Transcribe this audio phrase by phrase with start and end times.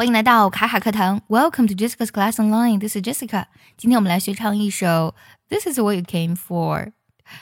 [0.00, 2.78] 欢迎来到卡卡课堂，Welcome to Jessica's Class Online.
[2.78, 3.44] This is Jessica.
[3.76, 5.14] 今天我们来学唱一首
[5.50, 6.86] 《This Is What You Came For》。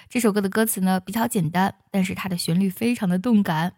[0.08, 3.74] 这首歌的歌词呢比较简单，但是它的旋律非常的动感。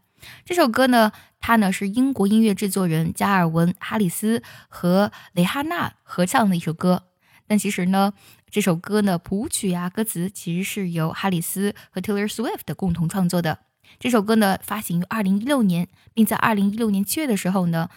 [0.47, 7.03] 这首歌呢，它呢是英国音乐制作人加尔文·哈里斯和蕾哈娜合唱的一首歌。
[7.47, 8.15] 但其实呢，
[8.49, 13.59] 这首歌呢谱曲啊歌词其实是由哈里斯和 Taylor Swift 共同创作的。
[13.99, 17.91] 这首歌呢发行于二零一六年，并在二零一六年七月的时候呢，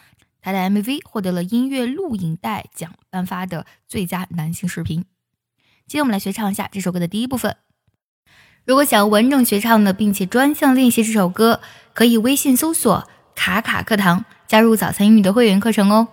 [0.43, 5.05] 他的 MV 获得了音乐录影带奖颁发的最佳男性视频。
[5.87, 7.55] 今天我们来学唱一下这首歌的第一部分。
[8.65, 11.62] 如果想要完整学唱的，并且专项练习这首歌，
[11.93, 16.09] 可以微信搜索“卡卡课堂”，加入早餐英语的会员课程哦。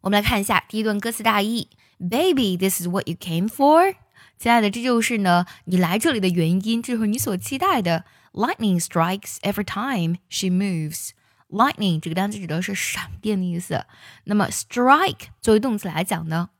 [0.00, 3.94] 我们来看一下第一段歌词大意：Baby, this is what you came for。
[4.36, 8.04] 亲爱的，这就是呢你来这里的原因，这是你所期待的。
[8.32, 11.10] Lightning strikes every time she moves。
[11.50, 13.84] Lightning 这个单词指的是闪电的意思。
[14.24, 16.50] 那么 strike 作为动词来讲呢？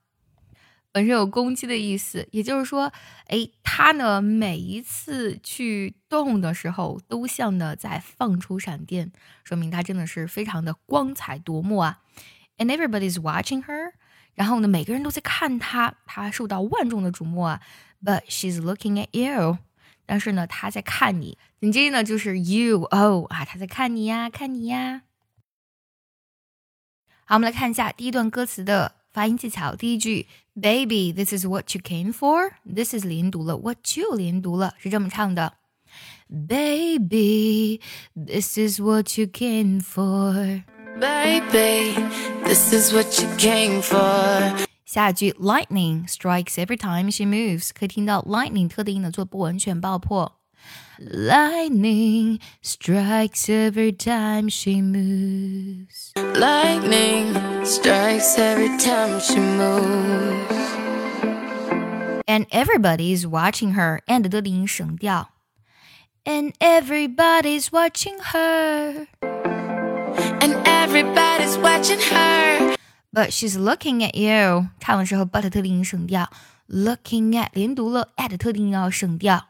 [0.92, 2.92] 本身有攻击的意思，也就是说，
[3.26, 9.12] 哎，它呢每一次去动的时候，都像呢在放出闪电，
[9.44, 12.00] 说明它真的是非常的光彩夺目啊。
[12.58, 13.92] And everybody's watching her，
[14.34, 17.60] 然后呢每个人都在看她，她受到万众的瞩目啊。
[18.02, 19.58] But she's looking at you，
[20.10, 21.38] 但是呢他在看你。
[21.60, 25.02] 紧接着呢就是 you，哦啊，他在看你呀，看你呀。
[27.24, 29.76] 好，我们来看一下第一段歌词的发音技巧。
[29.76, 30.26] 第一句
[30.60, 32.50] ，Baby, this is what you came for.
[32.64, 35.54] This is 连读了，what you 连读了，是这么唱的。
[36.28, 37.80] Baby,
[38.16, 40.64] this is what you came for.
[40.98, 41.94] Baby,
[42.42, 44.69] this is what you came for.
[44.89, 50.39] 下一句，Lightning strikes every time she moves，可以听到 lightning 特定音的做不完全爆破。
[50.99, 56.13] Lightning strikes every time she moves.
[56.15, 57.33] Lightning
[57.65, 60.47] strikes every time she moves.
[62.25, 63.99] And everybody's watching her.
[64.07, 65.29] And 的音省掉。
[66.23, 69.07] And everybody's watching her.
[70.39, 72.68] And everybody's watching her.
[73.12, 74.68] But she's looking at you.
[74.78, 76.30] 唱的时候 but 特定音省掉。
[76.68, 79.48] Looking at 连读了，at 特定音要省掉。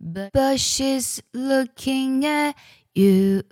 [0.00, 2.54] But, but she's looking at
[2.94, 3.42] you.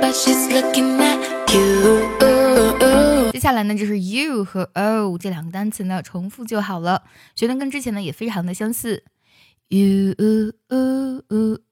[0.00, 1.18] But she's looking at
[1.52, 3.30] you.
[3.32, 7.02] 接下来呢，就是 you 和 o 这两个单词呢，重复就好了。
[7.34, 9.02] 学的跟之前呢也非常的相似。
[9.72, 11.22] You, ooh, ooh,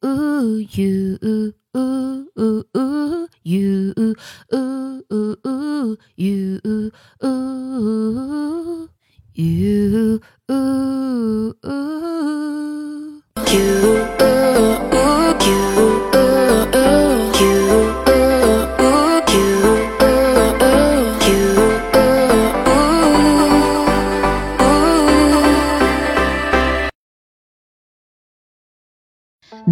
[0.04, 4.14] ooh, you, ooh, ooh, ooh, you, ooh,
[4.54, 6.92] ooh, ooh, you, ooh,
[7.24, 8.88] ooh,
[9.34, 13.22] you, ooh, ooh.
[13.50, 13.97] you.